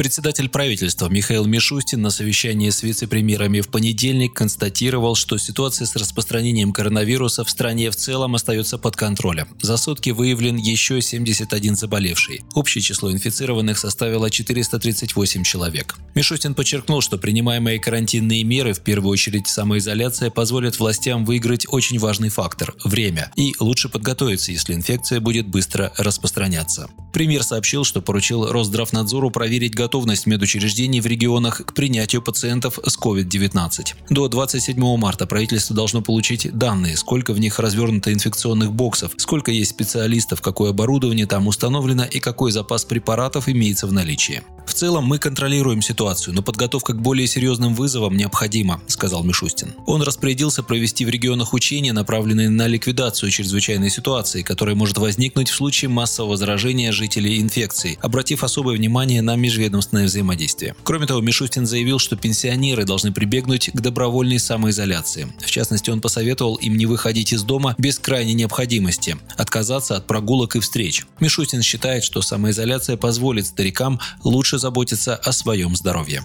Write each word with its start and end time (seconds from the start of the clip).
Председатель 0.00 0.48
правительства 0.48 1.10
Михаил 1.10 1.44
Мишустин 1.44 2.00
на 2.00 2.08
совещании 2.08 2.70
с 2.70 2.82
вице-премьерами 2.82 3.60
в 3.60 3.68
понедельник 3.68 4.32
констатировал, 4.32 5.14
что 5.14 5.36
ситуация 5.36 5.84
с 5.84 5.94
распространением 5.94 6.72
коронавируса 6.72 7.44
в 7.44 7.50
стране 7.50 7.90
в 7.90 7.96
целом 7.96 8.34
остается 8.34 8.78
под 8.78 8.96
контролем. 8.96 9.48
За 9.60 9.76
сутки 9.76 10.08
выявлен 10.08 10.56
еще 10.56 11.02
71 11.02 11.76
заболевший. 11.76 12.40
Общее 12.54 12.80
число 12.80 13.12
инфицированных 13.12 13.76
составило 13.76 14.30
438 14.30 15.42
человек. 15.42 15.96
Мишустин 16.14 16.54
подчеркнул, 16.54 17.02
что 17.02 17.18
принимаемые 17.18 17.78
карантинные 17.78 18.42
меры, 18.42 18.72
в 18.72 18.80
первую 18.80 19.12
очередь 19.12 19.48
самоизоляция, 19.48 20.30
позволят 20.30 20.78
властям 20.78 21.26
выиграть 21.26 21.66
очень 21.68 21.98
важный 21.98 22.30
фактор– 22.30 22.74
время, 22.84 23.30
и 23.36 23.54
лучше 23.60 23.90
подготовиться, 23.90 24.50
если 24.50 24.72
инфекция 24.72 25.20
будет 25.20 25.46
быстро 25.46 25.92
распространяться. 25.98 26.88
Премьер 27.12 27.42
сообщил, 27.42 27.84
что 27.84 28.00
поручил 28.00 28.50
Росздравнадзору 28.50 29.30
проверить 29.30 29.74
готовность 29.74 29.89
готовность 29.90 30.26
медучреждений 30.26 31.00
в 31.00 31.06
регионах 31.06 31.62
к 31.66 31.74
принятию 31.74 32.22
пациентов 32.22 32.78
с 32.86 32.96
COVID-19. 32.96 33.94
До 34.08 34.28
27 34.28 34.96
марта 34.96 35.26
правительство 35.26 35.74
должно 35.74 36.00
получить 36.00 36.56
данные, 36.56 36.96
сколько 36.96 37.32
в 37.32 37.40
них 37.40 37.58
развернуто 37.58 38.12
инфекционных 38.12 38.72
боксов, 38.72 39.10
сколько 39.16 39.50
есть 39.50 39.72
специалистов, 39.72 40.42
какое 40.42 40.70
оборудование 40.70 41.26
там 41.26 41.48
установлено 41.48 42.04
и 42.04 42.20
какой 42.20 42.52
запас 42.52 42.84
препаратов 42.84 43.48
имеется 43.48 43.88
в 43.88 43.92
наличии. 43.92 44.42
В 44.70 44.74
целом 44.74 45.04
мы 45.04 45.18
контролируем 45.18 45.82
ситуацию, 45.82 46.32
но 46.32 46.42
подготовка 46.42 46.92
к 46.92 47.02
более 47.02 47.26
серьезным 47.26 47.74
вызовам 47.74 48.16
необходима, 48.16 48.80
сказал 48.86 49.24
Мишустин. 49.24 49.74
Он 49.84 50.00
распорядился 50.00 50.62
провести 50.62 51.04
в 51.04 51.08
регионах 51.08 51.54
учения, 51.54 51.92
направленные 51.92 52.50
на 52.50 52.68
ликвидацию 52.68 53.32
чрезвычайной 53.32 53.90
ситуации, 53.90 54.42
которая 54.42 54.76
может 54.76 54.96
возникнуть 54.98 55.48
в 55.50 55.56
случае 55.56 55.88
массового 55.88 56.36
заражения 56.36 56.92
жителей 56.92 57.40
инфекцией, 57.40 57.98
обратив 58.00 58.44
особое 58.44 58.76
внимание 58.76 59.22
на 59.22 59.34
межведомственное 59.34 60.04
взаимодействие. 60.04 60.76
Кроме 60.84 61.08
того, 61.08 61.20
Мишустин 61.20 61.66
заявил, 61.66 61.98
что 61.98 62.14
пенсионеры 62.14 62.84
должны 62.84 63.10
прибегнуть 63.10 63.70
к 63.74 63.80
добровольной 63.80 64.38
самоизоляции. 64.38 65.26
В 65.40 65.50
частности, 65.50 65.90
он 65.90 66.00
посоветовал 66.00 66.54
им 66.54 66.76
не 66.76 66.86
выходить 66.86 67.32
из 67.32 67.42
дома 67.42 67.74
без 67.76 67.98
крайней 67.98 68.34
необходимости, 68.34 69.18
отказаться 69.36 69.96
от 69.96 70.06
прогулок 70.06 70.54
и 70.54 70.60
встреч. 70.60 71.06
Мишустин 71.18 71.62
считает, 71.62 72.04
что 72.04 72.22
самоизоляция 72.22 72.96
позволит 72.96 73.48
старикам 73.48 73.98
лучше 74.22 74.59
заботиться 74.60 75.16
о 75.16 75.32
своем 75.32 75.74
здоровье. 75.74 76.22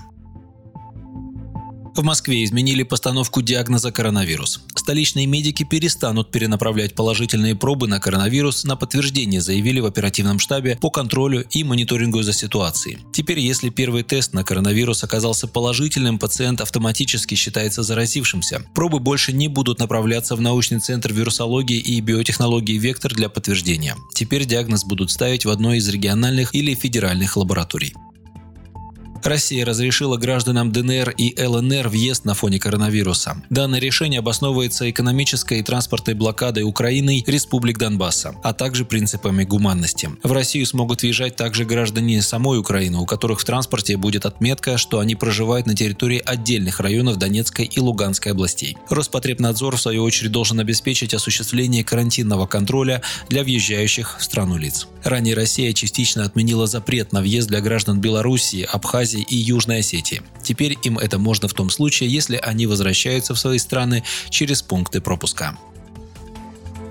В 1.95 2.03
Москве 2.03 2.43
изменили 2.43 2.83
постановку 2.83 3.41
диагноза 3.41 3.89
коронавирус. 3.89 4.59
Столичные 4.75 5.27
медики 5.27 5.63
перестанут 5.63 6.29
перенаправлять 6.29 6.93
положительные 6.93 7.55
пробы 7.55 7.87
на 7.87 8.01
коронавирус 8.01 8.65
на 8.65 8.75
подтверждение, 8.75 9.39
заявили 9.39 9.79
в 9.79 9.85
оперативном 9.85 10.37
штабе 10.37 10.77
по 10.81 10.89
контролю 10.89 11.45
и 11.51 11.63
мониторингу 11.63 12.21
за 12.21 12.33
ситуацией. 12.33 12.97
Теперь, 13.13 13.39
если 13.39 13.69
первый 13.69 14.03
тест 14.03 14.33
на 14.33 14.43
коронавирус 14.43 15.05
оказался 15.05 15.47
положительным, 15.47 16.19
пациент 16.19 16.59
автоматически 16.59 17.35
считается 17.35 17.81
заразившимся. 17.81 18.65
Пробы 18.75 18.99
больше 18.99 19.31
не 19.31 19.47
будут 19.47 19.79
направляться 19.79 20.35
в 20.35 20.41
научный 20.41 20.81
центр 20.81 21.13
вирусологии 21.13 21.79
и 21.79 22.01
биотехнологии 22.01 22.77
«Вектор» 22.77 23.13
для 23.13 23.29
подтверждения. 23.29 23.95
Теперь 24.13 24.43
диагноз 24.43 24.83
будут 24.83 25.11
ставить 25.11 25.45
в 25.45 25.49
одной 25.49 25.77
из 25.77 25.87
региональных 25.87 26.53
или 26.53 26.75
федеральных 26.75 27.37
лабораторий. 27.37 27.93
Россия 29.25 29.65
разрешила 29.65 30.17
гражданам 30.17 30.71
ДНР 30.71 31.09
и 31.17 31.35
ЛНР 31.43 31.87
въезд 31.87 32.25
на 32.25 32.35
фоне 32.35 32.59
коронавируса. 32.59 33.41
Данное 33.49 33.79
решение 33.79 34.19
обосновывается 34.19 34.87
экономической 34.87 35.61
и 35.61 35.63
транспортной 35.63 36.13
блокадой 36.13 36.61
Украиной 36.61 37.23
республик 37.25 37.79
Донбасса, 37.79 38.35
а 38.43 38.53
также 38.53 38.85
принципами 38.85 39.43
гуманности. 39.43 40.11
В 40.21 40.31
Россию 40.31 40.67
смогут 40.67 41.01
въезжать 41.01 41.35
также 41.35 41.65
граждане 41.65 42.21
самой 42.21 42.59
Украины, 42.59 42.99
у 42.99 43.07
которых 43.07 43.39
в 43.39 43.45
транспорте 43.45 43.97
будет 43.97 44.27
отметка, 44.27 44.77
что 44.77 44.99
они 44.99 45.15
проживают 45.15 45.65
на 45.65 45.75
территории 45.75 46.21
отдельных 46.23 46.79
районов 46.79 47.17
Донецкой 47.17 47.65
и 47.65 47.79
Луганской 47.79 48.31
областей. 48.31 48.77
Роспотребнадзор, 48.89 49.77
в 49.77 49.81
свою 49.81 50.03
очередь, 50.03 50.31
должен 50.33 50.59
обеспечить 50.59 51.15
осуществление 51.15 51.83
карантинного 51.83 52.45
контроля 52.45 53.01
для 53.27 53.43
въезжающих 53.43 54.17
в 54.19 54.23
страну 54.23 54.57
лиц. 54.57 54.87
Ранее 55.03 55.35
Россия 55.35 55.73
частично 55.73 56.25
отменила 56.25 56.67
запрет 56.67 57.11
на 57.11 57.21
въезд 57.21 57.47
для 57.47 57.61
граждан 57.61 58.01
Белоруссии, 58.01 58.67
Абхазии, 58.71 59.14
Абхазии 59.15 59.21
и 59.21 59.35
Южной 59.35 59.79
Осетии. 59.79 60.21
Теперь 60.43 60.77
им 60.83 60.97
это 60.97 61.17
можно 61.17 61.47
в 61.47 61.53
том 61.53 61.69
случае, 61.69 62.09
если 62.09 62.37
они 62.37 62.67
возвращаются 62.67 63.33
в 63.33 63.39
свои 63.39 63.57
страны 63.57 64.03
через 64.29 64.61
пункты 64.61 65.01
пропуска. 65.01 65.57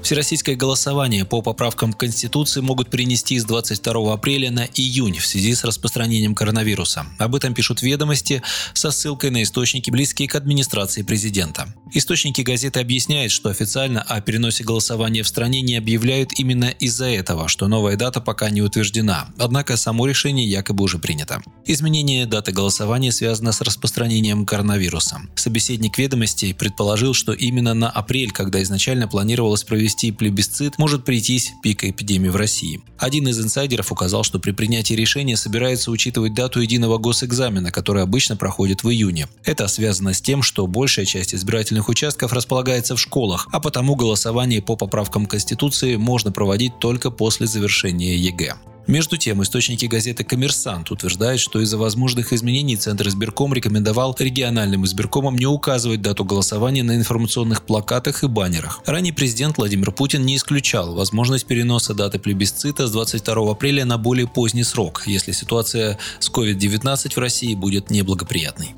Всероссийское 0.04 0.54
голосование 0.54 1.24
по 1.24 1.40
поправкам 1.40 1.94
к 1.94 2.00
Конституции 2.00 2.60
могут 2.60 2.90
перенести 2.90 3.38
с 3.38 3.44
22 3.46 4.12
апреля 4.12 4.50
на 4.50 4.66
июнь 4.74 5.16
в 5.16 5.26
связи 5.26 5.54
с 5.54 5.64
распространением 5.64 6.34
коронавируса. 6.34 7.06
Об 7.18 7.34
этом 7.34 7.54
пишут 7.54 7.80
ведомости 7.80 8.42
со 8.74 8.90
ссылкой 8.90 9.30
на 9.30 9.42
источники, 9.42 9.90
близкие 9.90 10.28
к 10.28 10.34
администрации 10.34 11.00
президента. 11.00 11.72
Источники 11.94 12.42
газеты 12.42 12.80
объясняют, 12.80 13.32
что 13.32 13.48
официально 13.48 14.02
о 14.02 14.20
переносе 14.20 14.62
голосования 14.62 15.22
в 15.22 15.28
стране 15.28 15.62
не 15.62 15.74
объявляют 15.76 16.38
именно 16.38 16.66
из-за 16.66 17.06
этого, 17.06 17.48
что 17.48 17.66
новая 17.66 17.96
дата 17.96 18.20
пока 18.20 18.50
не 18.50 18.60
утверждена, 18.60 19.28
однако 19.38 19.78
само 19.78 20.06
решение 20.06 20.46
якобы 20.46 20.84
уже 20.84 20.98
принято. 20.98 21.40
Изменение 21.64 22.26
даты 22.26 22.52
голосования 22.52 23.10
связано 23.10 23.52
с 23.52 23.62
распространением 23.62 24.44
коронавируса. 24.44 25.22
Собеседник 25.34 25.96
ведомостей 25.96 26.52
предположил, 26.52 27.14
что 27.14 27.32
именно 27.32 27.72
на 27.72 27.88
апрель, 27.88 28.32
когда 28.32 28.62
изначально 28.62 29.08
планировалось 29.08 29.64
провести 29.64 29.93
провести 29.94 30.12
плебисцит, 30.12 30.78
может 30.78 31.04
прийтись 31.04 31.52
пик 31.62 31.84
эпидемии 31.84 32.28
в 32.28 32.36
России. 32.36 32.80
Один 32.98 33.28
из 33.28 33.38
инсайдеров 33.38 33.92
указал, 33.92 34.24
что 34.24 34.38
при 34.38 34.50
принятии 34.50 34.94
решения 34.94 35.36
собирается 35.36 35.90
учитывать 35.90 36.34
дату 36.34 36.60
единого 36.60 36.98
госэкзамена, 36.98 37.70
который 37.70 38.02
обычно 38.02 38.36
проходит 38.36 38.82
в 38.82 38.90
июне. 38.90 39.28
Это 39.44 39.68
связано 39.68 40.12
с 40.12 40.20
тем, 40.20 40.42
что 40.42 40.66
большая 40.66 41.04
часть 41.04 41.34
избирательных 41.34 41.88
участков 41.88 42.32
располагается 42.32 42.96
в 42.96 43.00
школах, 43.00 43.48
а 43.52 43.60
потому 43.60 43.94
голосование 43.94 44.60
по 44.60 44.76
поправкам 44.76 45.26
Конституции 45.26 45.96
можно 45.96 46.32
проводить 46.32 46.78
только 46.80 47.10
после 47.10 47.46
завершения 47.46 48.16
ЕГЭ. 48.16 48.73
Между 48.86 49.16
тем, 49.16 49.42
источники 49.42 49.86
газеты 49.86 50.24
«Коммерсант» 50.24 50.90
утверждают, 50.90 51.40
что 51.40 51.58
из-за 51.60 51.78
возможных 51.78 52.34
изменений 52.34 52.76
Центр 52.76 53.08
избирком 53.08 53.54
рекомендовал 53.54 54.14
региональным 54.18 54.84
избиркомам 54.84 55.36
не 55.36 55.46
указывать 55.46 56.02
дату 56.02 56.22
голосования 56.24 56.82
на 56.82 56.94
информационных 56.94 57.62
плакатах 57.62 58.24
и 58.24 58.26
баннерах. 58.26 58.82
Ранее 58.84 59.14
президент 59.14 59.56
Владимир 59.56 59.90
Путин 59.90 60.26
не 60.26 60.36
исключал 60.36 60.94
возможность 60.94 61.46
переноса 61.46 61.94
даты 61.94 62.18
плебисцита 62.18 62.86
с 62.86 62.92
22 62.92 63.52
апреля 63.52 63.86
на 63.86 63.96
более 63.96 64.28
поздний 64.28 64.64
срок, 64.64 65.04
если 65.06 65.32
ситуация 65.32 65.98
с 66.18 66.30
COVID-19 66.30 67.14
в 67.14 67.18
России 67.18 67.54
будет 67.54 67.88
неблагоприятной. 67.88 68.74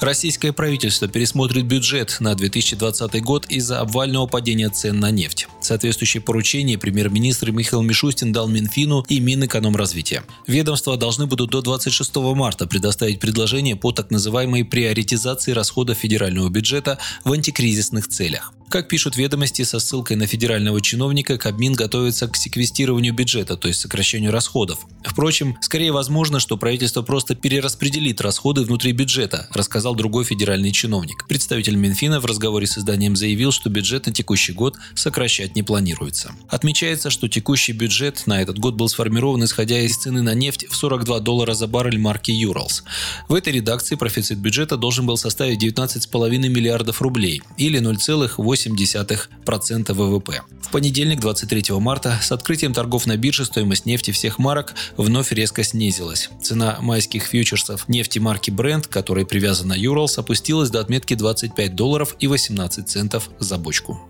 Российское 0.00 0.52
правительство 0.52 1.08
пересмотрит 1.08 1.64
бюджет 1.64 2.18
на 2.20 2.34
2020 2.34 3.22
год 3.22 3.46
из-за 3.46 3.80
обвального 3.80 4.26
падения 4.26 4.68
цен 4.68 5.00
на 5.00 5.10
нефть. 5.10 5.48
Соответствующее 5.66 6.20
поручение 6.20 6.78
премьер-министр 6.78 7.50
Михаил 7.50 7.82
Мишустин 7.82 8.30
дал 8.30 8.46
Минфину 8.46 9.04
и 9.08 9.18
Минэкономразвития. 9.18 10.22
Ведомства 10.46 10.96
должны 10.96 11.26
будут 11.26 11.50
до 11.50 11.60
26 11.60 12.14
марта 12.36 12.68
предоставить 12.68 13.18
предложение 13.18 13.74
по 13.74 13.90
так 13.90 14.12
называемой 14.12 14.64
приоритизации 14.64 15.50
расходов 15.50 15.98
федерального 15.98 16.48
бюджета 16.50 16.98
в 17.24 17.32
антикризисных 17.32 18.06
целях. 18.06 18.52
Как 18.76 18.88
пишут 18.88 19.16
ведомости 19.16 19.62
со 19.62 19.80
ссылкой 19.80 20.18
на 20.18 20.26
федерального 20.26 20.82
чиновника, 20.82 21.38
Кабмин 21.38 21.72
готовится 21.72 22.28
к 22.28 22.36
секвестированию 22.36 23.14
бюджета, 23.14 23.56
то 23.56 23.68
есть 23.68 23.80
сокращению 23.80 24.32
расходов. 24.32 24.80
Впрочем, 25.02 25.56
скорее 25.62 25.92
возможно, 25.92 26.40
что 26.40 26.58
правительство 26.58 27.00
просто 27.00 27.34
перераспределит 27.34 28.20
расходы 28.20 28.64
внутри 28.64 28.92
бюджета, 28.92 29.48
рассказал 29.50 29.94
другой 29.94 30.24
федеральный 30.24 30.72
чиновник. 30.72 31.26
Представитель 31.26 31.76
Минфина 31.76 32.20
в 32.20 32.26
разговоре 32.26 32.66
с 32.66 32.76
изданием 32.76 33.16
заявил, 33.16 33.50
что 33.50 33.70
бюджет 33.70 34.04
на 34.04 34.12
текущий 34.12 34.52
год 34.52 34.76
сокращать 34.94 35.56
не 35.56 35.62
планируется. 35.62 36.32
Отмечается, 36.50 37.08
что 37.08 37.28
текущий 37.28 37.72
бюджет 37.72 38.26
на 38.26 38.42
этот 38.42 38.58
год 38.58 38.74
был 38.74 38.90
сформирован 38.90 39.42
исходя 39.42 39.80
из 39.80 39.96
цены 39.96 40.20
на 40.20 40.34
нефть 40.34 40.66
в 40.68 40.76
42 40.76 41.20
доллара 41.20 41.54
за 41.54 41.66
баррель 41.66 41.98
марки 41.98 42.30
Urals. 42.30 42.82
В 43.30 43.32
этой 43.32 43.54
редакции 43.54 43.94
профицит 43.94 44.36
бюджета 44.36 44.76
должен 44.76 45.06
был 45.06 45.16
составить 45.16 45.62
19,5 45.64 46.28
миллиардов 46.50 47.00
рублей 47.00 47.40
или 47.56 47.80
0,8 47.80 48.65
0,8% 48.66 49.92
ВВП. 49.92 50.42
В 50.62 50.70
понедельник, 50.70 51.20
23 51.20 51.74
марта, 51.78 52.18
с 52.20 52.32
открытием 52.32 52.72
торгов 52.72 53.06
на 53.06 53.16
бирже 53.16 53.44
стоимость 53.44 53.86
нефти 53.86 54.10
всех 54.10 54.38
марок 54.38 54.74
вновь 54.96 55.32
резко 55.32 55.62
снизилась. 55.62 56.30
Цена 56.42 56.78
майских 56.80 57.24
фьючерсов 57.24 57.88
нефти 57.88 58.18
марки 58.18 58.50
Brent, 58.50 58.88
которой 58.88 59.26
привязана 59.26 59.74
Urals, 59.74 60.18
опустилась 60.18 60.70
до 60.70 60.80
отметки 60.80 61.14
25 61.14 61.74
долларов 61.74 62.16
и 62.18 62.26
18 62.26 62.88
центов 62.88 63.30
за 63.38 63.58
бочку. 63.58 64.00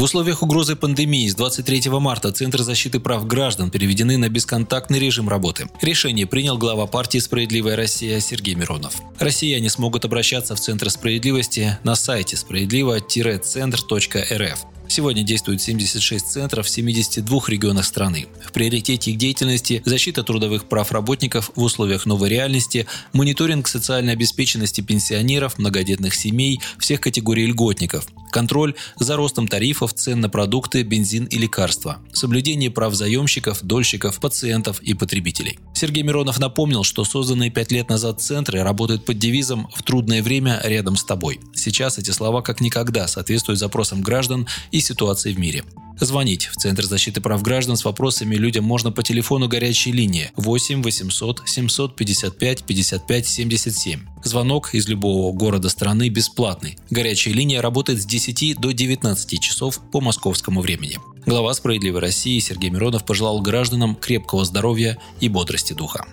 В 0.00 0.04
условиях 0.04 0.42
угрозы 0.42 0.76
пандемии 0.76 1.28
с 1.28 1.34
23 1.34 1.90
марта 1.90 2.32
Центр 2.32 2.62
защиты 2.62 3.00
прав 3.00 3.26
граждан 3.26 3.70
переведены 3.70 4.16
на 4.16 4.30
бесконтактный 4.30 4.98
режим 4.98 5.28
работы. 5.28 5.68
Решение 5.82 6.26
принял 6.26 6.56
глава 6.56 6.86
партии 6.86 7.18
«Справедливая 7.18 7.76
Россия» 7.76 8.18
Сергей 8.20 8.54
Миронов. 8.54 8.94
Россияне 9.18 9.68
смогут 9.68 10.06
обращаться 10.06 10.56
в 10.56 10.60
Центр 10.60 10.88
справедливости 10.88 11.76
на 11.84 11.96
сайте 11.96 12.38
справедливо-центр.рф. 12.38 14.79
Сегодня 14.90 15.22
действует 15.22 15.62
76 15.62 16.26
центров 16.26 16.66
в 16.66 16.68
72 16.68 17.40
регионах 17.46 17.84
страны. 17.84 18.26
В 18.44 18.50
приоритете 18.50 19.12
их 19.12 19.18
деятельности 19.18 19.82
защита 19.84 20.24
трудовых 20.24 20.64
прав 20.64 20.90
работников 20.90 21.52
в 21.54 21.62
условиях 21.62 22.06
новой 22.06 22.28
реальности, 22.28 22.88
мониторинг 23.12 23.68
социальной 23.68 24.14
обеспеченности 24.14 24.80
пенсионеров, 24.80 25.58
многодетных 25.58 26.12
семей, 26.12 26.60
всех 26.76 27.00
категорий 27.00 27.46
льготников, 27.46 28.08
контроль 28.32 28.74
за 28.96 29.14
ростом 29.14 29.46
тарифов, 29.46 29.94
цен 29.94 30.18
на 30.18 30.28
продукты, 30.28 30.82
бензин 30.82 31.26
и 31.26 31.38
лекарства, 31.38 31.98
соблюдение 32.12 32.72
прав 32.72 32.92
заемщиков, 32.92 33.62
дольщиков, 33.62 34.18
пациентов 34.18 34.80
и 34.80 34.94
потребителей. 34.94 35.60
Сергей 35.80 36.02
Миронов 36.02 36.38
напомнил, 36.38 36.84
что 36.84 37.06
созданные 37.06 37.48
пять 37.48 37.72
лет 37.72 37.88
назад 37.88 38.20
центры 38.20 38.62
работают 38.62 39.06
под 39.06 39.18
девизом 39.18 39.66
«В 39.74 39.82
трудное 39.82 40.22
время 40.22 40.60
рядом 40.62 40.94
с 40.94 41.04
тобой». 41.04 41.40
Сейчас 41.54 41.96
эти 41.96 42.10
слова 42.10 42.42
как 42.42 42.60
никогда 42.60 43.08
соответствуют 43.08 43.58
запросам 43.58 44.02
граждан 44.02 44.46
и 44.72 44.80
ситуации 44.80 45.32
в 45.32 45.38
мире. 45.38 45.64
Звонить 45.98 46.48
в 46.48 46.56
Центр 46.56 46.84
защиты 46.84 47.22
прав 47.22 47.40
граждан 47.42 47.78
с 47.78 47.84
вопросами 47.86 48.34
людям 48.34 48.62
можно 48.62 48.92
по 48.92 49.02
телефону 49.02 49.48
горячей 49.48 49.92
линии 49.92 50.30
8 50.36 50.82
800 50.82 51.42
755 51.46 52.64
55 52.64 53.26
77. 53.26 54.00
Звонок 54.22 54.74
из 54.74 54.86
любого 54.86 55.32
города 55.32 55.70
страны 55.70 56.10
бесплатный. 56.10 56.76
Горячая 56.90 57.32
линия 57.32 57.62
работает 57.62 58.02
с 58.02 58.04
10 58.04 58.60
до 58.60 58.72
19 58.72 59.40
часов 59.40 59.80
по 59.90 60.02
московскому 60.02 60.60
времени. 60.60 60.98
Глава 61.30 61.54
«Справедливой 61.54 62.00
России» 62.00 62.40
Сергей 62.40 62.70
Миронов 62.70 63.04
пожелал 63.04 63.40
гражданам 63.40 63.94
крепкого 63.94 64.44
здоровья 64.44 64.98
и 65.20 65.28
бодрости 65.28 65.72
духа. 65.72 66.04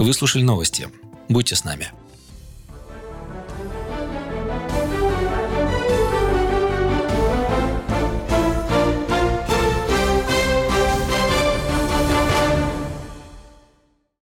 Вы 0.00 0.12
слушали 0.12 0.42
новости. 0.42 0.88
Будьте 1.28 1.54
с 1.54 1.62
нами. 1.62 1.92